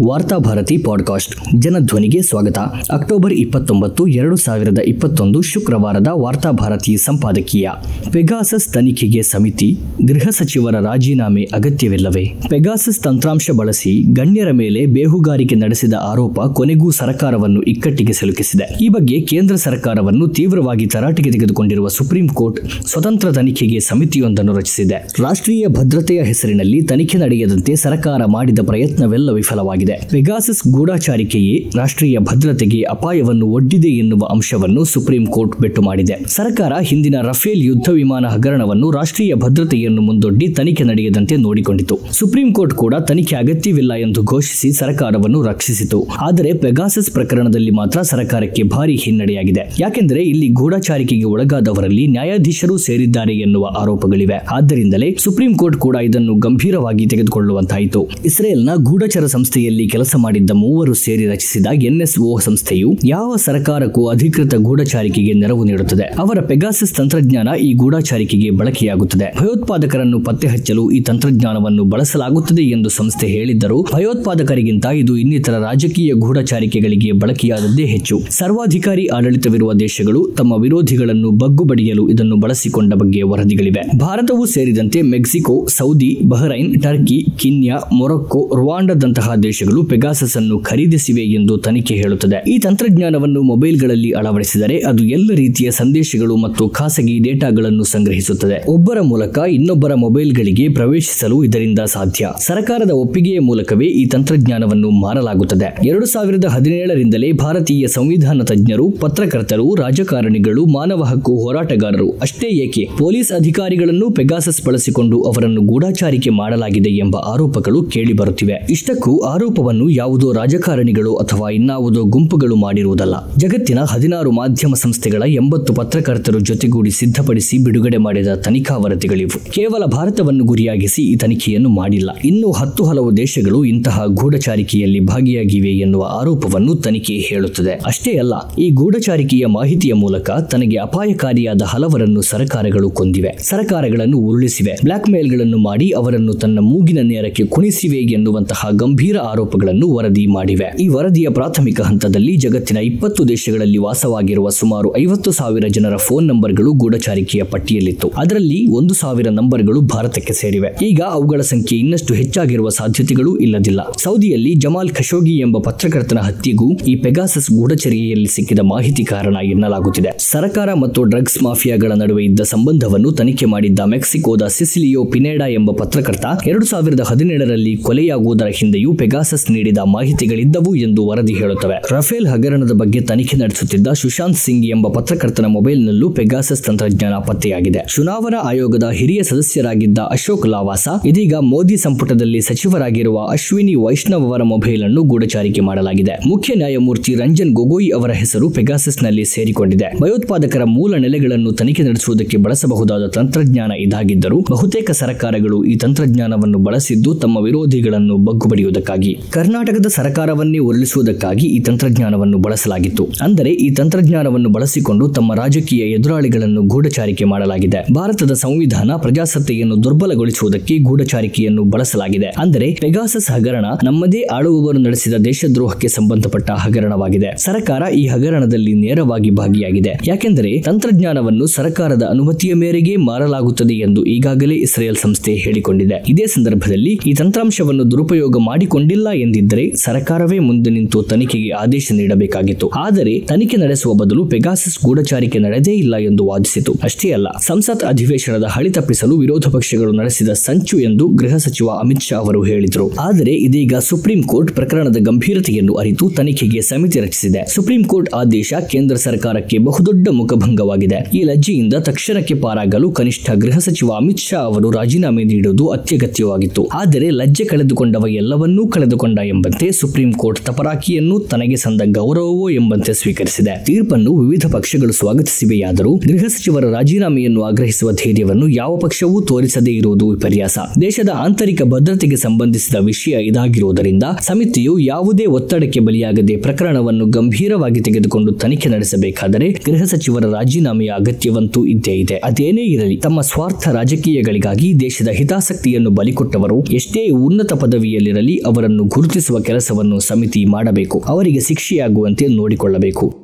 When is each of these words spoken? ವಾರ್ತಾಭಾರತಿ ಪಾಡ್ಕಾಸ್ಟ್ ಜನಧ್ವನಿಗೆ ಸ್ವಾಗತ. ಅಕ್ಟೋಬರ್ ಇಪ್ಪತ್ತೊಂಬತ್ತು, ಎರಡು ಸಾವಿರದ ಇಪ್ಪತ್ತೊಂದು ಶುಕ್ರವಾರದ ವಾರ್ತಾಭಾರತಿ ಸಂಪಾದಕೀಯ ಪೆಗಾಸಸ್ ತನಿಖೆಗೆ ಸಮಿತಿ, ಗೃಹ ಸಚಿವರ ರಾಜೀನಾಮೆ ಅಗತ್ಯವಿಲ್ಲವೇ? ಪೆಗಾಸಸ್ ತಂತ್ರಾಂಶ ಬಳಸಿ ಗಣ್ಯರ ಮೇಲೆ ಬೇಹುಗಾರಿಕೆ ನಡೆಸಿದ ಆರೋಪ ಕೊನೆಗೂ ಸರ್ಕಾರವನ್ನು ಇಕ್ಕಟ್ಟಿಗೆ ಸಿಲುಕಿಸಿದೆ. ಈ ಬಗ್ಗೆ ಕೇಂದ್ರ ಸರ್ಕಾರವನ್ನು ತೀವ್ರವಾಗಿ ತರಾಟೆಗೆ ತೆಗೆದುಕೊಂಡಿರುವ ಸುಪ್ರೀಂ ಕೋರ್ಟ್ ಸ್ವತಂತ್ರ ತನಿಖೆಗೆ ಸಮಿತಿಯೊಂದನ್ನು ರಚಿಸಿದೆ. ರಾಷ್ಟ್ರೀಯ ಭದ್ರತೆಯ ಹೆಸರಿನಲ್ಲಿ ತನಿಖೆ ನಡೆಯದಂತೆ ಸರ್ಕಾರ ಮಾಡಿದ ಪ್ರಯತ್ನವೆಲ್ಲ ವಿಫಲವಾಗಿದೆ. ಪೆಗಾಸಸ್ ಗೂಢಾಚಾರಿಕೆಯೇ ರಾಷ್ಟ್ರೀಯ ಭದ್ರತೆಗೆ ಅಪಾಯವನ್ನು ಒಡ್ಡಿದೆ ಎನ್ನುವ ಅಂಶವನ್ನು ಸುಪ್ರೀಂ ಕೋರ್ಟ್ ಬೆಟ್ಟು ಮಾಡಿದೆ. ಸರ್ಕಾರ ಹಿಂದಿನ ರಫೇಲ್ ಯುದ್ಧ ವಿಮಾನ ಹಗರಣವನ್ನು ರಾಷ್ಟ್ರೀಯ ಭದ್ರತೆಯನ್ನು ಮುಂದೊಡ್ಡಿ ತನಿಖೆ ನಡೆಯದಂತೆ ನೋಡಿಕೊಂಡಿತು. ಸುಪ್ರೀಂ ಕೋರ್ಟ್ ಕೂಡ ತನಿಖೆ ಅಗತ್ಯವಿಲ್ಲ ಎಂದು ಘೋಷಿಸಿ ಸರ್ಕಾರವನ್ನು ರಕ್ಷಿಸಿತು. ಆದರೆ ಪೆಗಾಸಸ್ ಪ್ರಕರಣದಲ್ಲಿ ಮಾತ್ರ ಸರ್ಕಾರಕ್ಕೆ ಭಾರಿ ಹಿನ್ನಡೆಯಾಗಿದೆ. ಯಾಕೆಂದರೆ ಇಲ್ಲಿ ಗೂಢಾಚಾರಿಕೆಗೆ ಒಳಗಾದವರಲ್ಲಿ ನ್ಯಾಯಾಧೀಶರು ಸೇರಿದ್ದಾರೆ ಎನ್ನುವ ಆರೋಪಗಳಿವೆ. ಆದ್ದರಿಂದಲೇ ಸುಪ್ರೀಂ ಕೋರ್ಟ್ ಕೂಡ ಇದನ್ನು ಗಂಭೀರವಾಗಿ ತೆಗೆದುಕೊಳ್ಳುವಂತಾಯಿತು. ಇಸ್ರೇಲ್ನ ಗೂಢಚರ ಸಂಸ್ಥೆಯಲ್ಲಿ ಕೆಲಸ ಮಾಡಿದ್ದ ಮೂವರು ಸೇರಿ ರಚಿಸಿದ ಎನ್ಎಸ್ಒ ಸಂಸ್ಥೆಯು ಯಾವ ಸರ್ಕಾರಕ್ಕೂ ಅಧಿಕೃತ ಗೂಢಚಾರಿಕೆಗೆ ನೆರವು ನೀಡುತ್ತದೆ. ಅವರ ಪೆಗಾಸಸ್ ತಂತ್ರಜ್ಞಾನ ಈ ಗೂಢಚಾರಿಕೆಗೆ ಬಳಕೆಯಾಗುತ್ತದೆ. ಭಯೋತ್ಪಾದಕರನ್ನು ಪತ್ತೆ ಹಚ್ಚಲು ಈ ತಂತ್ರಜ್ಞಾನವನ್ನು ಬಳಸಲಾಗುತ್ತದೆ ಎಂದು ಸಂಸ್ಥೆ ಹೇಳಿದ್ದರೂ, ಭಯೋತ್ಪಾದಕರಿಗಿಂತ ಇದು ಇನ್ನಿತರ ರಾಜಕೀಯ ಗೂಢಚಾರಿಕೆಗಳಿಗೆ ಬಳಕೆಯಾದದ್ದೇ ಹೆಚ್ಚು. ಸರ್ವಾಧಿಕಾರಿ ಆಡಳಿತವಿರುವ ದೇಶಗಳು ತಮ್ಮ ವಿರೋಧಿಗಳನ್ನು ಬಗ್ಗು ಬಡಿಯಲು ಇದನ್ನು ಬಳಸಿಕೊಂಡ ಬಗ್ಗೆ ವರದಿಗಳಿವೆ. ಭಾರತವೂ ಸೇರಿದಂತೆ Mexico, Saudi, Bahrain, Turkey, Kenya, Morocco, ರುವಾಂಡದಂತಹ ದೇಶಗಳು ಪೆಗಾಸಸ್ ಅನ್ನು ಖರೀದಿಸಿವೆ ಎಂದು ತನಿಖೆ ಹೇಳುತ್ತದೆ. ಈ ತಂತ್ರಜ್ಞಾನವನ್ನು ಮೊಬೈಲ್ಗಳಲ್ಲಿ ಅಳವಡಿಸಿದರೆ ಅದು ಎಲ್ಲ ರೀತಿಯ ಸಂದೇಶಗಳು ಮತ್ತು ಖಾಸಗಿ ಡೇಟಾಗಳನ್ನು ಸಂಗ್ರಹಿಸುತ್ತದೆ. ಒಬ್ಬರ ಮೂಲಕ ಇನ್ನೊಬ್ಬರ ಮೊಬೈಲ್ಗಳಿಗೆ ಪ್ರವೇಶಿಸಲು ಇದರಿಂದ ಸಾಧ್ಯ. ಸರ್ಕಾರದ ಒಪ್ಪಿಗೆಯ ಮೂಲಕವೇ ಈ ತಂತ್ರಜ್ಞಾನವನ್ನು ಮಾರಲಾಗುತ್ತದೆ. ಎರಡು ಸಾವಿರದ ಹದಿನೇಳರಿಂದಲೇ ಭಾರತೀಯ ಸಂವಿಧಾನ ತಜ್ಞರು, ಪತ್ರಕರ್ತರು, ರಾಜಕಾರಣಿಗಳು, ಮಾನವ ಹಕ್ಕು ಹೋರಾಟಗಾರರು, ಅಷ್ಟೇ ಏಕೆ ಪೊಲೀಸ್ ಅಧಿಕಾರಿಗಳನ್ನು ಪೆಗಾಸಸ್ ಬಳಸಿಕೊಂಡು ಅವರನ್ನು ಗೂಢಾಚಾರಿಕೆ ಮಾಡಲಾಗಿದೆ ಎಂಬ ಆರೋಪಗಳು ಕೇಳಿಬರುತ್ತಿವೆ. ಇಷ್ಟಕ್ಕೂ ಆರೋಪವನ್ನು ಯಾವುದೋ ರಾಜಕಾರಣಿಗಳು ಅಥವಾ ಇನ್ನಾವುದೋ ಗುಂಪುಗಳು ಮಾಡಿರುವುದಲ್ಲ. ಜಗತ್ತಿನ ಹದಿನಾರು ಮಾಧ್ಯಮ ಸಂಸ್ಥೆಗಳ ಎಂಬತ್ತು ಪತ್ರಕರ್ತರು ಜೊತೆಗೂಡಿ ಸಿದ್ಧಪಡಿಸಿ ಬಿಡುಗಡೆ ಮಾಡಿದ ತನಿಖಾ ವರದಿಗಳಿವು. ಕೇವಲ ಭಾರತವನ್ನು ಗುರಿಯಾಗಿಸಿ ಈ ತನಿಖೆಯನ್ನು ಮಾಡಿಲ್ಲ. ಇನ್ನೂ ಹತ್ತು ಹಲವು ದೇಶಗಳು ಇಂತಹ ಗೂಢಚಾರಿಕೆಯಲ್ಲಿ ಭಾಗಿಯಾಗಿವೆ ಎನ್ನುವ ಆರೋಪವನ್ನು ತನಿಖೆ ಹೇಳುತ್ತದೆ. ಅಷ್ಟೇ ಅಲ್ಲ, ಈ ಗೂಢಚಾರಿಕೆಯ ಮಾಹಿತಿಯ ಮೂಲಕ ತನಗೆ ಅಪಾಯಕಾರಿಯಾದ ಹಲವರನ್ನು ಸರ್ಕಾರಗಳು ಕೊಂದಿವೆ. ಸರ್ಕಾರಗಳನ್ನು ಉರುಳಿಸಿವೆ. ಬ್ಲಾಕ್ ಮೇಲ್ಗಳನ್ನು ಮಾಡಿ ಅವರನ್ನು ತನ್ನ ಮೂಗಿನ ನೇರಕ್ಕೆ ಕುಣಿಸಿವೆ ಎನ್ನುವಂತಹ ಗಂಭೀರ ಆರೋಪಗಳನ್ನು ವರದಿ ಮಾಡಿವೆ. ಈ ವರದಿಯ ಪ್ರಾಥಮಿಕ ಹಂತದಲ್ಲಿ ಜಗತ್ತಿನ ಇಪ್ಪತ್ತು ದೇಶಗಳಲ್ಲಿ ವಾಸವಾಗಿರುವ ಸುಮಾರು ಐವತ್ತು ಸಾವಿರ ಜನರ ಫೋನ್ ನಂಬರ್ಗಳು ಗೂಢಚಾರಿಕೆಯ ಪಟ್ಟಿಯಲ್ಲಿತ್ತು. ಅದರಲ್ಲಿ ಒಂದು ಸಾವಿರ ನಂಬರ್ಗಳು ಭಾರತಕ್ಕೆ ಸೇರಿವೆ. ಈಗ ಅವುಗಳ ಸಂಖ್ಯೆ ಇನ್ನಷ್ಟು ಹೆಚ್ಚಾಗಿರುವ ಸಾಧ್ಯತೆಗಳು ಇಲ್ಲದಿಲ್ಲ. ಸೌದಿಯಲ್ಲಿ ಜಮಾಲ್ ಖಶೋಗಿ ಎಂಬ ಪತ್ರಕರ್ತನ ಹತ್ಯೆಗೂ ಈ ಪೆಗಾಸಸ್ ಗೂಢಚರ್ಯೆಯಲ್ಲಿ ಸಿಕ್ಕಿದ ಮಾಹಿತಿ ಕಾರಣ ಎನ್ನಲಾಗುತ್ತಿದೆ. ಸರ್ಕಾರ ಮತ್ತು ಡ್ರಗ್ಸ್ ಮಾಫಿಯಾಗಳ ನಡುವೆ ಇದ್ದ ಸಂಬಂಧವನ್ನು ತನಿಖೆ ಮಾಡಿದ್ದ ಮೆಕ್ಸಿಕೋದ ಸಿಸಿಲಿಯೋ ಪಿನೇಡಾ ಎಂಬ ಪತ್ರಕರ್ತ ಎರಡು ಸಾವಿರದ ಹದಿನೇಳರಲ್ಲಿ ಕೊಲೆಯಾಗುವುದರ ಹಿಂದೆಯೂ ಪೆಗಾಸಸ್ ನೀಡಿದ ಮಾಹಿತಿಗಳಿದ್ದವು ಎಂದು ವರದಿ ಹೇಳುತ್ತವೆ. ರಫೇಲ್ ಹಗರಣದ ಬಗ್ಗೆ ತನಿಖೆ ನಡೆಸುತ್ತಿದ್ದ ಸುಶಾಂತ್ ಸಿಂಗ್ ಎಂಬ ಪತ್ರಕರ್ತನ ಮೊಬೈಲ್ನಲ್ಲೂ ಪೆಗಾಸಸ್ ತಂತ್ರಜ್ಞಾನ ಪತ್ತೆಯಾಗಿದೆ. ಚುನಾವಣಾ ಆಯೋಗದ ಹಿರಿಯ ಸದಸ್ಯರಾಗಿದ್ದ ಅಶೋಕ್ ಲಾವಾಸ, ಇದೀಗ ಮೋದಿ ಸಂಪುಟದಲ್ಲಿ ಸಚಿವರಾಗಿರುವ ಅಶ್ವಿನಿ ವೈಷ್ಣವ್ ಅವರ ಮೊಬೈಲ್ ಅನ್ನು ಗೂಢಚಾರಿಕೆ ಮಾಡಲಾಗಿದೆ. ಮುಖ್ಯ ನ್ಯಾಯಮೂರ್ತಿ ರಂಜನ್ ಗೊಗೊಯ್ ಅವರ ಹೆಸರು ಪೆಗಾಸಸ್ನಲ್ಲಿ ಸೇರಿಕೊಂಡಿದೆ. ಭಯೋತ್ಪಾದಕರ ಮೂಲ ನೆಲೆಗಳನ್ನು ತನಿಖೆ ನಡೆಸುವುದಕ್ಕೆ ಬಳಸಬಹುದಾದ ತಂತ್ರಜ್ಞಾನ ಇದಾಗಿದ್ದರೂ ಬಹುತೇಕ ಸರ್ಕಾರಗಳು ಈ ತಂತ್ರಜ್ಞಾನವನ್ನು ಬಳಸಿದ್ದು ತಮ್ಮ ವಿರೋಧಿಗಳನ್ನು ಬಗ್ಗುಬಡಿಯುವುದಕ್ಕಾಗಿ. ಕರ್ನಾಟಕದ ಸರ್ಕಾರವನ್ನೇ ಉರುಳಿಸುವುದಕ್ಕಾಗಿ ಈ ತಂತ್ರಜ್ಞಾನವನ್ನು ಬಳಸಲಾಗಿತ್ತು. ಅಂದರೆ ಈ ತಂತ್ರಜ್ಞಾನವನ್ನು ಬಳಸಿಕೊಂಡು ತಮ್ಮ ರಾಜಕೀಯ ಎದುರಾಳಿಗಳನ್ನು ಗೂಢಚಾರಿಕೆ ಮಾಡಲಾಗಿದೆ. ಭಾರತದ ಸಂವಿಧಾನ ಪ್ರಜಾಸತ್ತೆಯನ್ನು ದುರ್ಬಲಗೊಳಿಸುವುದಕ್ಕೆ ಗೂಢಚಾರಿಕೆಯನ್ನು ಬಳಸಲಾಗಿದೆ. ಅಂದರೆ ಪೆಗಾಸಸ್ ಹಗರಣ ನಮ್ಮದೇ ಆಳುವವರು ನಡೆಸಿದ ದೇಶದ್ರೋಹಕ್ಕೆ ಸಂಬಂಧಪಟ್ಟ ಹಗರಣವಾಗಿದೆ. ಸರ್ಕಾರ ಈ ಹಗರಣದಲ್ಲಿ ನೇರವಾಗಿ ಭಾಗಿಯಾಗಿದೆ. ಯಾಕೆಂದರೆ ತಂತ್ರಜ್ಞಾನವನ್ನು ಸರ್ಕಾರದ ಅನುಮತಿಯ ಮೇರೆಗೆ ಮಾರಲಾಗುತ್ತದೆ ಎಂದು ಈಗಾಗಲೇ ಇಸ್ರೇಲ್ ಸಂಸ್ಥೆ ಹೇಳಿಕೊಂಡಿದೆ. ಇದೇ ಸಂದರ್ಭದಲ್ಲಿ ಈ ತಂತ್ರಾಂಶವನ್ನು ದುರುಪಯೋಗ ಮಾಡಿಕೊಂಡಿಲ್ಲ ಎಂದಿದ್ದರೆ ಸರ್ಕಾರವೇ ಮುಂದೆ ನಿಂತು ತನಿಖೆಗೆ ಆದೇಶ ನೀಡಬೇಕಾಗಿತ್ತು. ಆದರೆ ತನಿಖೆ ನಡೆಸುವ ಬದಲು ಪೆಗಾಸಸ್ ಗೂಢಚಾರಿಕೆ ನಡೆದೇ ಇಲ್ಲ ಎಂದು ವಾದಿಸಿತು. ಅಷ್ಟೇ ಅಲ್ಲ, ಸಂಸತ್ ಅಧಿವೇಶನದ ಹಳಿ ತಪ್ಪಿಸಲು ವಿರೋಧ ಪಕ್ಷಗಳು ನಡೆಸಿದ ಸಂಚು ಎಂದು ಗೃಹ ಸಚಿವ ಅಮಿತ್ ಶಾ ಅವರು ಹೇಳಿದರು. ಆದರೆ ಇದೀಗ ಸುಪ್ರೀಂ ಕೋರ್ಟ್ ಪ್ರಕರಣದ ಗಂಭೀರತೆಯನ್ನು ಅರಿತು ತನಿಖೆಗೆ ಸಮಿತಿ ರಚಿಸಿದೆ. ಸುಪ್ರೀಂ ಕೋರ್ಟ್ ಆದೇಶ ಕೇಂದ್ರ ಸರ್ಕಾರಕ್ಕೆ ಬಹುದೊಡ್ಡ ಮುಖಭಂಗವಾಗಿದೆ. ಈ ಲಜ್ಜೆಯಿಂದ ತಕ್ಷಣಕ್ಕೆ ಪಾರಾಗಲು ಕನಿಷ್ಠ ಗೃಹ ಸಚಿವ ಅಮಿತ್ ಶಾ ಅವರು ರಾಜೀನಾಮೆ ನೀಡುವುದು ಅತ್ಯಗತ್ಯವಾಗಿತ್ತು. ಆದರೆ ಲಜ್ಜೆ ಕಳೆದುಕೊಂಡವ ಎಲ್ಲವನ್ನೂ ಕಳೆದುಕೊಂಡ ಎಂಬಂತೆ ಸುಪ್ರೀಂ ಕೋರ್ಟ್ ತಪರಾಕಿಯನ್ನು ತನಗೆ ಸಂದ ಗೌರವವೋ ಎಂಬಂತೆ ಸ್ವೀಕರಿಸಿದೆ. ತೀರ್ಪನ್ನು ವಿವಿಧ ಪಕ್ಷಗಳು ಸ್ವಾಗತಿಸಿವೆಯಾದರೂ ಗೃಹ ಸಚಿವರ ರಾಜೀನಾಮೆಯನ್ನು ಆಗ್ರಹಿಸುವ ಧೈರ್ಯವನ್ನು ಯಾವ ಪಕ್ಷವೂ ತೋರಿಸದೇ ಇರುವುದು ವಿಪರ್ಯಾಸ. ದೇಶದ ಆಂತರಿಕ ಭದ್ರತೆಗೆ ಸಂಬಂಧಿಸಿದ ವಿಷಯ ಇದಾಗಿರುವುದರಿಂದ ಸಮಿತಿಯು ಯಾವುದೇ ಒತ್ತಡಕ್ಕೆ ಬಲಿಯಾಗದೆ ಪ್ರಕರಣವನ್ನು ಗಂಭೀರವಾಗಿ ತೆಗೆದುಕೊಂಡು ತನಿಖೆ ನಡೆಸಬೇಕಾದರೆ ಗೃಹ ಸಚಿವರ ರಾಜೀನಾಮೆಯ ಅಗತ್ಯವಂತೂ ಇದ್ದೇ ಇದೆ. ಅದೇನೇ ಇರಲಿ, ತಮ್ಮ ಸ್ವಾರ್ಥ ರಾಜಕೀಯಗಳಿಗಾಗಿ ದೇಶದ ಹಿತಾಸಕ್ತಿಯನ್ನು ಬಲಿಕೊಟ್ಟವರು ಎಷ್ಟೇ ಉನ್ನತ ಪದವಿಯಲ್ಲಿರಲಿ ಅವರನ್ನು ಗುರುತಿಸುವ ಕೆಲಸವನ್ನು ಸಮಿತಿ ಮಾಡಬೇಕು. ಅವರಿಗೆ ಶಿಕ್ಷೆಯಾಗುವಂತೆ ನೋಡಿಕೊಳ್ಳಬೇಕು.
ವಾರ್ತಾಭಾರತಿ 0.00 0.76
ಪಾಡ್ಕಾಸ್ಟ್ 0.76 1.36
ಜನಧ್ವನಿಗೆ 1.58 2.22
ಸ್ವಾಗತ. 2.22 2.58
ಅಕ್ಟೋಬರ್ 2.92 3.32
ಇಪ್ಪತ್ತೊಂಬತ್ತು, 3.32 4.06
ಎರಡು 4.06 4.36
ಸಾವಿರದ 4.36 4.78
ಇಪ್ಪತ್ತೊಂದು 4.78 5.42
ಶುಕ್ರವಾರದ 5.42 6.06
ವಾರ್ತಾಭಾರತಿ 6.12 6.96
ಸಂಪಾದಕೀಯ 6.96 7.70
ಪೆಗಾಸಸ್ 8.12 8.72
ತನಿಖೆಗೆ 8.72 9.22
ಸಮಿತಿ, 9.22 9.78
ಗೃಹ 10.04 10.28
ಸಚಿವರ 10.30 10.74
ರಾಜೀನಾಮೆ 10.74 11.42
ಅಗತ್ಯವಿಲ್ಲವೇ? 11.42 12.24
ಪೆಗಾಸಸ್ 12.48 13.00
ತಂತ್ರಾಂಶ 13.00 13.50
ಬಳಸಿ 13.50 14.02
ಗಣ್ಯರ 14.12 14.50
ಮೇಲೆ 14.50 14.86
ಬೇಹುಗಾರಿಕೆ 14.86 15.54
ನಡೆಸಿದ 15.54 15.92
ಆರೋಪ 16.00 16.40
ಕೊನೆಗೂ 16.40 16.90
ಸರ್ಕಾರವನ್ನು 16.90 17.62
ಇಕ್ಕಟ್ಟಿಗೆ 17.62 18.12
ಸಿಲುಕಿಸಿದೆ. 18.12 18.84
ಈ 18.84 18.88
ಬಗ್ಗೆ 18.88 19.20
ಕೇಂದ್ರ 19.20 19.56
ಸರ್ಕಾರವನ್ನು 19.56 20.28
ತೀವ್ರವಾಗಿ 20.28 20.86
ತರಾಟೆಗೆ 20.86 21.30
ತೆಗೆದುಕೊಂಡಿರುವ 21.30 21.88
ಸುಪ್ರೀಂ 21.88 22.28
ಕೋರ್ಟ್ 22.28 22.60
ಸ್ವತಂತ್ರ 22.86 23.32
ತನಿಖೆಗೆ 23.32 23.80
ಸಮಿತಿಯೊಂದನ್ನು 23.80 24.56
ರಚಿಸಿದೆ. 24.56 24.94
ರಾಷ್ಟ್ರೀಯ 24.94 25.66
ಭದ್ರತೆಯ 25.68 26.22
ಹೆಸರಿನಲ್ಲಿ 26.22 26.82
ತನಿಖೆ 26.82 27.18
ನಡೆಯದಂತೆ 27.18 27.76
ಸರ್ಕಾರ 27.76 28.20
ಮಾಡಿದ 28.26 28.58
ಪ್ರಯತ್ನವೆಲ್ಲ 28.66 29.30
ವಿಫಲವಾಗಿದೆ. 29.30 29.81
ಪೆಗಾಸಸ್ 29.86 30.72
ಗೂಢಾಚಾರಿಕೆಯೇ 30.72 31.70
ರಾಷ್ಟ್ರೀಯ 31.76 32.18
ಭದ್ರತೆಗೆ 32.18 32.82
ಅಪಾಯವನ್ನು 32.82 33.46
ಒಡ್ಡಿದೆ 33.46 33.88
ಎನ್ನುವ 33.88 34.24
ಅಂಶವನ್ನು 34.24 34.84
ಸುಪ್ರೀಂ 34.84 35.26
ಕೋರ್ಟ್ 35.26 35.60
ಬೆಟ್ಟು 35.60 35.82
ಮಾಡಿದೆ. 35.82 36.28
ಸರ್ಕಾರ 36.28 36.72
ಹಿಂದಿನ 36.80 37.14
ರಫೇಲ್ 37.22 37.62
ಯುದ್ಧ 37.62 37.90
ವಿಮಾನ 37.90 38.26
ಹಗರಣವನ್ನು 38.26 38.90
ರಾಷ್ಟ್ರೀಯ 38.90 39.34
ಭದ್ರತೆಯನ್ನು 39.34 40.02
ಮುಂದೊಡ್ಡಿ 40.02 40.48
ತನಿಖೆ 40.48 40.84
ನಡೆಯದಂತೆ 40.84 41.36
ನೋಡಿಕೊಂಡಿತು. 41.36 41.98
ಸುಪ್ರೀಂ 42.12 42.52
ಕೋರ್ಟ್ 42.52 42.74
ಕೂಡ 42.74 42.94
ತನಿಖೆ 43.08 43.36
ಅಗತ್ಯವಿಲ್ಲ 43.36 43.92
ಎಂದು 43.92 44.22
ಘೋಷಿಸಿ 44.22 44.72
ಸರ್ಕಾರವನ್ನು 44.72 45.42
ರಕ್ಷಿಸಿತು. 45.42 46.06
ಆದರೆ 46.20 46.52
ಪೆಗಾಸಸ್ 46.52 47.10
ಪ್ರಕರಣದಲ್ಲಿ 47.10 47.70
ಮಾತ್ರ 47.70 48.02
ಸರ್ಕಾರಕ್ಕೆ 48.02 48.62
ಭಾರಿ 48.62 48.96
ಹಿನ್ನಡೆಯಾಗಿದೆ. 48.96 49.76
ಯಾಕೆಂದರೆ 49.80 50.22
ಇಲ್ಲಿ 50.22 50.48
ಗೂಢಾಚಾರಿಕೆಗೆ 50.48 51.24
ಒಳಗಾದವರಲ್ಲಿ 51.24 52.06
ನ್ಯಾಯಾಧೀಶರು 52.06 52.78
ಸೇರಿದ್ದಾರೆ 52.78 53.34
ಎನ್ನುವ 53.34 53.66
ಆರೋಪಗಳಿವೆ. 53.66 54.34
ಆದ್ದರಿಂದಲೇ 54.34 55.16
ಸುಪ್ರೀಂ 55.18 55.54
ಕೋರ್ಟ್ 55.54 55.78
ಕೂಡ 55.78 55.96
ಇದನ್ನು 55.96 56.34
ಗಂಭೀರವಾಗಿ 56.34 57.06
ತೆಗೆದುಕೊಳ್ಳುವಂತಾಯಿತು. 57.06 58.10
ಇಸ್ರೇಲ್ನ 58.24 58.70
ಗೂಢಚರ 58.76 59.26
ಸಂಸ್ಥೆಯಲ್ಲಿ 59.26 59.71
ಕೆಲಸ 59.78 60.14
ಮಾಡಿದ್ದ 60.18 60.50
ಮೂವರು 60.50 60.94
ಸೇರಿ 60.94 61.26
ರಚಿಸಿದ 61.26 61.66
ಎನ್ಎಸ್ಒ 61.82 62.38
ಸಂಸ್ಥೆಯು 62.38 62.92
ಯಾವ 63.04 63.36
ಸರ್ಕಾರಕ್ಕೂ 63.36 64.06
ಅಧಿಕೃತ 64.06 64.54
ಗೂಢಚಾರಿಕೆಗೆ 64.54 65.32
ನೆರವು 65.32 65.64
ನೀಡುತ್ತದೆ. 65.64 66.02
ಅವರ 66.02 66.40
ಪೆಗಾಸಸ್ 66.40 66.94
ತಂತ್ರಜ್ಞಾನ 66.94 67.48
ಈ 67.60 67.72
ಗೂಢಚಾರಿಕೆಗೆ 67.72 68.50
ಬಳಕೆಯಾಗುತ್ತದೆ. 68.50 69.34
ಭಯೋತ್ಪಾದಕರನ್ನು 69.40 70.20
ಪತ್ತೆ 70.20 70.48
ಹಚ್ಚಲು 70.48 70.90
ಈ 70.90 71.00
ತಂತ್ರಜ್ಞಾನವನ್ನು 71.00 71.84
ಬಳಸಲಾಗುತ್ತದೆ 71.84 72.62
ಎಂದು 72.62 72.88
ಸಂಸ್ಥೆ 72.88 73.26
ಹೇಳಿದ್ದರೂ, 73.26 73.86
ಭಯೋತ್ಪಾದಕರಿಗಿಂತ 73.94 74.86
ಇದು 74.94 75.16
ಇನ್ನಿತರ 75.16 75.52
ರಾಜಕೀಯ 75.52 76.12
ಗೂಢಚಾರಿಕೆಗಳಿಗೆ 76.12 77.12
ಬಳಕೆಯಾದದ್ದೇ 77.12 77.84
ಹೆಚ್ಚು. 77.84 78.20
ಸರ್ವಾಧಿಕಾರಿ 78.30 79.06
ಆಡಳಿತವಿರುವ 79.06 79.72
ದೇಶಗಳು 79.72 80.28
ತಮ್ಮ 80.38 80.62
ವಿರೋಧಿಗಳನ್ನು 80.62 81.30
ಬಗ್ಗು 81.30 81.64
ಬಡಿಯಲು 81.64 82.10
ಇದನ್ನು 82.10 82.36
ಬಳಸಿಕೊಂಡ 82.36 82.94
ಬಗ್ಗೆ 82.94 83.22
ವರದಿಗಳಿವೆ. 83.22 83.98
ಭಾರತವೂ 83.98 84.46
ಸೇರಿದಂತೆ 84.46 85.02
Mexico, 85.02 85.66
Saudi, 85.66 86.18
Bahrain, 86.28 86.82
Turkey, 86.82 87.26
Kenya, 87.38 87.76
Morocco, 87.92 88.52
ರುವಾಂಡದಂತಹ 88.56 89.34
ದೇಶಗಳು 89.62 89.82
ಪೆಗಾಸಸ್ 89.84 90.36
ಅನ್ನು 90.36 90.58
ಖರೀದಿಸಿವೆ 90.58 91.22
ಎಂದು 91.22 91.58
ತನಿಖೆ 91.58 91.94
ಹೇಳುತ್ತದೆ. 91.94 92.50
ಈ 92.50 92.58
ತಂತ್ರಜ್ಞಾನವನ್ನು 92.58 93.42
ಮೊಬೈಲ್ಗಳಲ್ಲಿ 93.42 94.10
ಅಳವಡಿಸಿದರೆ 94.10 94.78
ಅದು 94.78 95.04
ಎಲ್ಲ 95.04 95.30
ರೀತಿಯ 95.34 95.70
ಸಂದೇಶಗಳು 95.70 96.36
ಮತ್ತು 96.36 96.68
ಖಾಸಗಿ 96.68 97.18
ಡೇಟಾಗಳನ್ನು 97.18 97.84
ಸಂಗ್ರಹಿಸುತ್ತದೆ. 97.84 98.56
ಒಬ್ಬರ 98.68 99.00
ಮೂಲಕ 99.00 99.38
ಇನ್ನೊಬ್ಬರ 99.50 99.94
ಮೊಬೈಲ್ಗಳಿಗೆ 99.94 100.68
ಪ್ರವೇಶಿಸಲು 100.68 101.44
ಇದರಿಂದ 101.44 101.78
ಸಾಧ್ಯ. 101.86 102.28
ಸರ್ಕಾರದ 102.38 102.90
ಒಪ್ಪಿಗೆಯ 102.90 103.38
ಮೂಲಕವೇ 103.40 103.86
ಈ 103.86 104.06
ತಂತ್ರಜ್ಞಾನವನ್ನು 104.06 104.90
ಮಾರಲಾಗುತ್ತದೆ. 104.90 105.86
ಎರಡು 105.86 106.06
ಸಾವಿರದ 106.06 106.44
ಹದಿನೇಳರಿಂದಲೇ 106.44 107.32
ಭಾರತೀಯ 107.32 107.88
ಸಂವಿಧಾನ 107.88 108.42
ತಜ್ಞರು, 108.42 108.90
ಪತ್ರಕರ್ತರು, 108.90 109.74
ರಾಜಕಾರಣಿಗಳು, 109.74 110.66
ಮಾನವ 110.66 111.02
ಹಕ್ಕು 111.02 111.36
ಹೋರಾಟಗಾರರು, 111.36 112.10
ಅಷ್ಟೇ 112.10 112.48
ಏಕೆ 112.48 112.88
ಪೊಲೀಸ್ 112.98 113.32
ಅಧಿಕಾರಿಗಳನ್ನು 113.32 114.10
ಪೆಗಾಸಸ್ 114.10 114.62
ಬಳಸಿಕೊಂಡು 114.64 115.22
ಅವರನ್ನು 115.22 115.60
ಗೂಢಾಚಾರಿಕೆ 115.60 116.30
ಮಾಡಲಾಗಿದೆ 116.30 116.90
ಎಂಬ 116.90 117.16
ಆರೋಪಗಳು 117.16 117.82
ಕೇಳಿಬರುತ್ತಿವೆ. 117.82 118.58
ಇಷ್ಟಕ್ಕೂ 118.70 119.18
ಆರೋಪವನ್ನು 119.52 119.86
ಯಾವುದೋ 119.92 120.26
ರಾಜಕಾರಣಿಗಳು 120.32 121.10
ಅಥವಾ 121.14 121.46
ಇನ್ನಾವುದೋ 121.50 122.02
ಗುಂಪುಗಳು 122.04 122.56
ಮಾಡಿರುವುದಲ್ಲ. 122.56 123.16
ಜಗತ್ತಿನ 123.36 123.80
ಹದಿನಾರು 123.90 124.30
ಮಾಧ್ಯಮ 124.32 124.74
ಸಂಸ್ಥೆಗಳ 124.74 125.22
ಎಂಬತ್ತು 125.30 125.72
ಪತ್ರಕರ್ತರು 125.74 126.38
ಜೊತೆಗೂಡಿ 126.40 126.90
ಸಿದ್ಧಪಡಿಸಿ 126.90 127.56
ಬಿಡುಗಡೆ 127.64 127.98
ಮಾಡಿದ 127.98 128.30
ತನಿಖಾ 128.44 128.76
ವರದಿಗಳಿವು. 128.76 129.38
ಕೇವಲ 129.50 129.82
ಭಾರತವನ್ನು 129.96 130.44
ಗುರಿಯಾಗಿಸಿ 130.44 131.02
ಈ 131.02 131.16
ತನಿಖೆಯನ್ನು 131.16 131.72
ಮಾಡಿಲ್ಲ. 131.80 132.10
ಇನ್ನೂ 132.24 132.50
ಹತ್ತು 132.50 132.84
ಹಲವು 132.84 133.10
ದೇಶಗಳು 133.16 133.58
ಇಂತಹ 133.64 134.06
ಗೂಢಚಾರಿಕೆಯಲ್ಲಿ 134.20 135.02
ಭಾಗಿಯಾಗಿವೆ 135.06 135.72
ಎನ್ನುವ 135.78 136.06
ಆರೋಪವನ್ನು 136.20 136.74
ತನಿಖೆ 136.86 137.16
ಹೇಳುತ್ತದೆ. 137.28 137.74
ಅಷ್ಟೇ 137.86 138.14
ಅಲ್ಲ, 138.18 138.34
ಈ 138.58 138.68
ಗೂಢಚಾರಿಕೆಯ 138.80 139.44
ಮಾಹಿತಿಯ 139.58 139.94
ಮೂಲಕ 139.94 140.30
ತನಗೆ 140.52 140.78
ಅಪಾಯಕಾರಿಯಾದ 140.78 141.62
ಹಲವರನ್ನು 141.72 142.22
ಸರ್ಕಾರಗಳು 142.32 142.90
ಕೊಂದಿವೆ. 143.00 143.34
ಸರ್ಕಾರಗಳನ್ನು 143.50 144.20
ಉರುಳಿಸಿವೆ. 144.28 144.76
ಬ್ಲಾಕ್ 144.84 145.10
ಮೇಲ್ಗಳನ್ನು 145.10 145.60
ಮಾಡಿ 145.68 145.90
ಅವರನ್ನು 146.00 146.34
ತನ್ನ 146.42 146.58
ಮೂಗಿನ 146.70 147.00
ನೇರಕ್ಕೆ 147.12 147.46
ಕುಣಿಸಿವೆ 147.54 148.02
ಎನ್ನುವಂತಹ 148.16 148.68
ಗಂಭೀರ 148.82 149.16
ಆರೋಪಗಳನ್ನು 149.42 149.86
ವರದಿ 149.94 150.24
ಮಾಡಿವೆ. 150.26 150.66
ಈ 150.80 150.88
ವರದಿಯ 150.88 151.28
ಪ್ರಾಥಮಿಕ 151.28 151.80
ಹಂತದಲ್ಲಿ 151.80 152.36
ಜಗತ್ತಿನ 152.36 152.78
ಇಪ್ಪತ್ತು 152.90 153.22
ದೇಶಗಳಲ್ಲಿ 153.28 153.78
ವಾಸವಾಗಿರುವ 153.78 154.48
ಸುಮಾರು 154.58 154.88
ಐವತ್ತು 154.98 155.30
ಸಾವಿರ 155.30 155.66
ಜನರ 155.68 155.96
ಫೋನ್ 155.96 156.26
ನಂಬರ್ಗಳು 156.28 156.70
ಗೂಢಚಾರಿಕೆಯ 156.72 157.42
ಪಟ್ಟಿಯಲ್ಲಿತ್ತು. 157.42 158.08
ಅದರಲ್ಲಿ 158.16 158.58
ಒಂದು 158.78 158.94
ಸಾವಿರ 158.94 159.28
ನಂಬರ್ಗಳು 159.30 159.80
ಭಾರತಕ್ಕೆ 159.94 160.32
ಸೇರಿವೆ. 160.32 160.70
ಈಗ 160.88 161.00
ಅವುಗಳ 161.10 161.40
ಸಂಖ್ಯೆ 161.40 161.78
ಇನ್ನಷ್ಟು 161.78 162.14
ಹೆಚ್ಚಾಗಿರುವ 162.14 162.68
ಸಾಧ್ಯತೆಗಳು 162.68 163.32
ಇಲ್ಲದಿಲ್ಲ. 163.36 163.80
ಸೌದಿಯಲ್ಲಿ 164.04 164.52
ಜಮಾಲ್ 164.54 164.92
ಖಶೋಗಿ 164.98 165.34
ಎಂಬ 165.38 165.58
ಪತ್ರಕರ್ತನ 165.58 166.18
ಹತ್ಯೆಗೂ 166.18 166.68
ಈ 166.88 166.94
ಪೆಗಾಸಸ್ 166.96 167.50
ಗೂಢಚರ್ಯೆಯಲ್ಲಿ 167.50 168.30
ಸಿಕ್ಕಿದ 168.36 168.62
ಮಾಹಿತಿ 168.72 169.04
ಕಾರಣ 169.04 169.36
ಎನ್ನಲಾಗುತ್ತಿದೆ. 169.54 170.12
ಸರ್ಕಾರ 170.30 170.68
ಮತ್ತು 170.74 171.02
ಡ್ರಗ್ಸ್ 171.04 171.38
ಮಾಫಿಯಾಗಳ 171.42 171.92
ನಡುವೆ 172.02 172.24
ಇದ್ದ 172.24 172.40
ಸಂಬಂಧವನ್ನು 172.52 173.12
ತನಿಖೆ 173.12 173.46
ಮಾಡಿದ್ದ 173.46 173.80
ಮೆಕ್ಸಿಕೋದ 173.94 174.46
ಸಿಸಿಲಿಯೋ 174.58 175.02
ಪಿನೇಡಾ 175.04 175.48
ಎಂಬ 175.58 175.70
ಪತ್ರಕರ್ತ 175.82 176.26
ಎರಡು 176.46 176.64
ಸಾವಿರದ 176.64 177.02
ಹದಿನೇಳರಲ್ಲಿ 177.10 177.76
ಕೊಲೆಯಾಗುವುದರ 177.88 178.48
ಹಿಂದೆಯೂ 178.60 178.90
ಪೆಗಾಸಸ್ 178.92 179.31
ನೀಡಿದ 179.32 179.78
ಮಾಹಿತಿಗಳಿದ್ದವು 179.78 180.74
ಎಂದು 180.74 181.06
ವರದಿ 181.06 181.34
ಹೇಳುತ್ತವೆ. 181.34 181.96
ರಫೇಲ್ 181.96 182.26
ಹಗರಣದ 182.26 182.70
ಬಗ್ಗೆ 182.72 183.00
ತನಿಖೆ 183.00 183.36
ನಡೆಸುತ್ತಿದ್ದ 183.36 183.86
ಸುಶಾಂತ್ 183.86 184.38
ಸಿಂಗ್ 184.38 184.66
ಎಂಬ 184.66 184.88
ಪತ್ರಕರ್ತನ 184.88 185.46
ಮೊಬೈಲ್ನಲ್ಲೂ 185.46 186.10
ಪೆಗಾಸಸ್ 186.10 186.62
ತಂತ್ರಜ್ಞಾನ 186.62 187.14
ಪತ್ತೆಯಾಗಿದೆ. 187.14 187.78
ಚುನಾವಣಾ 187.94 188.38
ಆಯೋಗದ 188.38 188.90
ಹಿರಿಯ 188.92 189.22
ಸದಸ್ಯರಾಗಿದ್ದ 189.22 189.98
ಅಶೋಕ್ 189.98 190.46
ಲಾವಾಸ, 190.46 190.88
ಇದೀಗ 191.06 191.34
ಮೋದಿ 191.34 191.76
ಸಂಪುಟದಲ್ಲಿ 191.76 192.40
ಸಚಿವರಾಗಿರುವ 192.40 193.26
ಅಶ್ವಿನಿ 193.30 193.74
ವೈಷ್ಣವ್ 193.74 194.22
ಅವರ 194.22 194.42
ಮೊಬೈಲ್ 194.42 194.82
ಅನ್ನು 194.82 195.02
ಗೂಢಚಾರಿಕೆ 195.02 195.60
ಮಾಡಲಾಗಿದೆ. 195.60 196.28
ಮುಖ್ಯ 196.28 196.54
ನ್ಯಾಯಮೂರ್ತಿ 196.54 197.14
ರಂಜನ್ 197.14 197.52
ಗೊಗೊಯ್ 197.52 197.92
ಅವರ 197.92 198.10
ಹೆಸರು 198.10 198.50
ಪೆಗಾಸಸ್ನಲ್ಲಿ 198.50 199.24
ಸೇರಿಕೊಂಡಿದೆ. 199.24 199.98
ಭಯೋತ್ಪಾದಕರ 200.00 200.64
ಮೂಲ 200.64 200.96
ನೆಲೆಗಳನ್ನು 200.96 201.52
ತನಿಖೆ 201.52 201.82
ನಡೆಸುವುದಕ್ಕೆ 201.82 202.36
ಬಳಸಬಹುದಾದ 202.36 203.06
ತಂತ್ರಜ್ಞಾನ 203.06 203.72
ಇದಾಗಿದ್ದರೂ 203.72 204.40
ಬಹುತೇಕ 204.50 204.90
ಸರ್ಕಾರಗಳು 204.90 205.64
ಈ 205.64 205.76
ತಂತ್ರಜ್ಞಾನವನ್ನು 205.76 206.58
ಬಳಸಿದ್ದು 206.58 207.14
ತಮ್ಮ 207.14 207.38
ವಿರೋಧಿಗಳನ್ನು 207.38 208.16
ಬಗ್ಗುಬಡಿಯುವುದಕ್ಕಾಗಿ. 208.16 209.21
ಕರ್ನಾಟಕದ 209.30 209.86
ಸರ್ಕಾರವನ್ನೇ 209.86 210.58
ಉರುಳಿಸುವುದಕ್ಕಾಗಿ 210.58 211.46
ಈ 211.46 211.60
ತಂತ್ರಜ್ಞಾನವನ್ನು 211.60 212.38
ಬಳಸಲಾಗಿತ್ತು. 212.38 213.08
ಅಂದರೆ 213.22 213.50
ಈ 213.50 213.70
ತಂತ್ರಜ್ಞಾನವನ್ನು 213.70 214.48
ಬಳಸಿಕೊಂಡು 214.48 215.08
ತಮ್ಮ 215.08 215.34
ರಾಜಕೀಯ 215.34 215.80
ಎದುರಾಳಿಗಳನ್ನು 215.80 216.62
ಗೂಢಚಾರಿಕೆ 216.62 217.24
ಮಾಡಲಾಗಿದೆ. 217.24 217.94
ಭಾರತದ 217.94 218.32
ಸಂವಿಧಾನ 218.32 218.90
ಪ್ರಜಾಸತ್ತೆಯನ್ನು 218.96 219.84
ದುರ್ಬಲಗೊಳಿಸುವುದಕ್ಕೆ 219.84 220.78
ಗೂಢಚಾರಿಕೆಯನ್ನು 220.78 221.64
ಬಳಸಲಾಗಿದೆ. 221.64 222.26
ಅಂದರೆ 222.26 222.74
ಪೆಗಾಸಸ್ 222.80 223.30
ಹಗರಣ 223.30 223.64
ನಮ್ಮದೇ 223.84 224.22
ಆಳುವವರು 224.22 224.78
ನಡೆಸಿದ 224.78 225.14
ದೇಶದ್ರೋಹಕ್ಕೆ 225.14 225.88
ಸಂಬಂಧಪಟ್ಟ 225.88 226.50
ಹಗರಣವಾಗಿದೆ. 226.50 227.36
ಸರ್ಕಾರ 227.36 227.82
ಈ 227.92 228.06
ಹಗರಣದಲ್ಲಿ 228.06 228.72
ನೇರವಾಗಿ 228.72 229.30
ಭಾಗಿಯಾಗಿದೆ. 229.30 230.00
ಯಾಕೆಂದರೆ 230.06 230.60
ತಂತ್ರಜ್ಞಾನವನ್ನು 230.60 231.46
ಸರ್ಕಾರದ 231.46 232.02
ಅನುಮತಿಯ 232.02 232.54
ಮೇರೆಗೆ 232.54 232.96
ಮಾರಲಾಗುತ್ತದೆ 232.96 233.74
ಎಂದು 233.74 234.04
ಈಗಾಗಲೇ 234.04 234.54
ಇಸ್ರೇಲ್ 234.54 234.96
ಸಂಸ್ಥೆ 234.96 235.34
ಹೇಳಿಕೊಂಡಿದೆ. 235.34 236.04
ಇದೇ 236.08 236.26
ಸಂದರ್ಭದಲ್ಲಿ 236.26 237.00
ಈ 237.06 237.14
ತಂತ್ರಾಂಶವನ್ನು 237.14 237.90
ದುರುಪಯೋಗ 237.90 238.36
ಮಾಡಿಕೊಂಡಿಲ್ಲ 238.38 239.08
ಎಂದಿದ್ದರೆ 239.12 239.76
ಸರ್ಕಾರವೇ 239.76 240.38
ಮುಂದೆ 240.38 240.70
ನಿಂತು 240.70 241.02
ತನಿಖೆಗೆ 241.02 241.50
ಆದೇಶ 241.50 241.92
ನೀಡಬೇಕಾಗಿತ್ತು. 241.92 242.68
ಆದರೆ 242.68 243.20
ತನಿಖೆ 243.20 243.56
ನಡೆಸುವ 243.56 243.94
ಬದಲು 243.94 244.24
ಪೆಗಾಸಸ್ 244.24 244.84
ಗೂಢಚಾರಿಕೆ 244.84 245.38
ನಡೆದೇ 245.38 245.74
ಇಲ್ಲ 245.74 245.96
ಎಂದು 245.96 246.26
ವಾದಿಸಿತು. 246.26 246.74
ಅಷ್ಟೇ 246.82 247.10
ಅಲ್ಲ, 247.10 247.28
ಸಂಸತ್ 247.40 247.84
ಅಧಿವೇಶನದ 247.84 248.44
ಹಳಿ 248.44 248.70
ತಪ್ಪಿಸಲು 248.70 249.18
ವಿರೋಧ 249.18 249.46
ಪಕ್ಷಗಳು 249.52 249.92
ನಡೆಸಿದ 249.92 250.28
ಸಂಚು 250.28 250.80
ಎಂದು 250.80 251.08
ಗೃಹ 251.08 251.36
ಸಚಿವ 251.36 251.68
ಅಮಿತ್ 251.68 252.02
ಶಾ 252.02 252.16
ಅವರು 252.16 252.42
ಹೇಳಿದರು. 252.42 252.92
ಆದರೆ 253.00 253.34
ಇದೀಗ 253.34 253.74
ಸುಪ್ರೀಂ 253.76 254.22
ಕೋರ್ಟ್ 254.22 254.52
ಪ್ರಕರಣದ 254.52 254.96
ಗಂಭೀರತೆಯನ್ನು 255.00 255.74
ಅರಿತು 255.74 256.10
ತನಿಖೆಗೆ 256.10 256.60
ಸಮಿತಿ 256.60 257.00
ರಚಿಸಿದೆ. 257.00 257.54
ಸುಪ್ರೀಂ 257.54 257.84
ಕೋರ್ಟ್ 257.84 258.10
ಆದೇಶ 258.14 258.54
ಕೇಂದ್ರ 258.70 258.96
ಸರ್ಕಾರಕ್ಕೆ 258.96 259.58
ಬಹುದೊಡ್ಡ 259.58 260.08
ಮುಖಭಂಗವಾಗಿದೆ. 260.08 261.10
ಈ 261.14 261.22
ಲಜ್ಜೆಯಿಂದ 261.22 261.74
ತಕ್ಷಣಕ್ಕೆ 261.74 262.34
ಪಾರಾಗಲು 262.34 262.90
ಕನಿಷ್ಠ 262.90 263.30
ಗೃಹ 263.34 263.58
ಸಚಿವ 263.58 263.90
ಅಮಿತ್ 263.92 264.18
ಶಾ 264.18 264.38
ಅವರು 264.38 264.70
ರಾಜೀನಾಮೆ 264.70 265.24
ನೀಡುವುದು 265.24 265.66
ಅತ್ಯಗತ್ಯವಾಗಿತ್ತು. 265.68 266.66
ಆದರೆ 266.66 267.10
ಲಜ್ಜೆ 267.10 267.44
ಕಳೆದುಕೊಂಡವ 267.44 268.06
ಎಲ್ಲವನ್ನೂ 268.06 268.66
ಕಳೆದುಕೊಂಡ 268.92 269.18
ಎಂಬಂತೆ 269.24 269.72
ಸುಪ್ರೀಂ 269.72 270.12
ಕೋರ್ಟ್ 270.12 270.40
ತಪರಾಕಿಯನ್ನು 270.44 271.18
ತನಗೆ 271.18 271.56
ಸಂದ 271.56 271.82
ಗೌರವವೋ 271.84 272.50
ಎಂಬಂತೆ 272.50 272.92
ಸ್ವೀಕರಿಸಿದೆ. 272.92 273.64
ತೀರ್ಪನ್ನು 273.64 274.16
ವಿವಿಧ 274.16 274.44
ಪಕ್ಷಗಳು 274.52 274.92
ಸ್ವಾಗತಿಸಿವೆಯಾದರೂ 274.92 275.94
ಗೃಹ 275.94 276.26
ಸಚಿವರ 276.26 276.64
ರಾಜೀನಾಮೆಯನ್ನು 276.64 277.42
ಆಗ್ರಹಿಸುವ 277.42 277.92
ಧೈರ್ಯವನ್ನು 277.92 278.48
ಯಾವ 278.48 278.76
ಪಕ್ಷವೂ 278.76 279.20
ತೋರಿಸದೇ 279.20 279.70
ಇರುವುದು 279.70 280.08
ವಿಪರ್ಯಾಸ. 280.08 280.58
ದೇಶದ 280.80 281.08
ಆಂತರಿಕ 281.14 281.62
ಭದ್ರತೆಗೆ 281.62 282.16
ಸಂಬಂಧಿಸಿದ 282.16 282.74
ವಿಷಯ 282.84 283.12
ಇದಾಗಿರುವುದರಿಂದ 283.22 284.02
ಸಮಿತಿಯು 284.20 284.78
ಯಾವುದೇ 284.78 285.26
ಒತ್ತಡಕ್ಕೆ 285.26 285.80
ಬಲಿಯಾಗದೆ 285.80 286.36
ಪ್ರಕರಣವನ್ನು 286.36 287.06
ಗಂಭೀರವಾಗಿ 287.06 287.80
ತೆಗೆದುಕೊಂಡು 287.80 288.32
ತನಿಖೆ 288.32 288.68
ನಡೆಸಬೇಕಾದರೆ 288.68 289.48
ಗೃಹ 289.50 289.82
ಸಚಿವರ 289.84 290.24
ರಾಜೀನಾಮೆಯ 290.26 290.88
ಅಗತ್ಯವಂತೂ 290.88 291.66
ಇದ್ದೇ 291.66 291.92
ಇದೆ. 291.92 292.14
ಅದೇನೇ 292.14 292.62
ಇರಲಿ, 292.62 292.96
ತಮ್ಮ 292.96 293.20
ಸ್ವಾರ್ಥ 293.20 293.68
ರಾಜಕೀಯಗಳಿಗಾಗಿ 293.68 294.80
ದೇಶದ 294.80 295.08
ಹಿತಾಸಕ್ತಿಯನ್ನು 295.08 295.90
ಬಲಿಕೊಟ್ಟವರು 295.90 296.62
ಎಷ್ಟೇ 296.62 297.10
ಉನ್ನತ 297.10 297.52
ಪದವಿಯಲ್ಲಿರಲಿ 297.52 298.36
ಅವರನ್ನು 298.36 298.81
ಗುರುತಿಸುವ 298.82 299.40
ಕೆಲಸವನ್ನು 299.40 300.00
ಸಮಿತಿ 300.00 300.44
ಮಾಡಬೇಕು. 300.44 301.04
ಅವರಿಗೆ 301.06 301.40
ಶಿಕ್ಷೆಯಾಗುವಂತೆ 301.40 302.26
ನೋಡಿಕೊಳ್ಳಬೇಕು. 302.26 303.21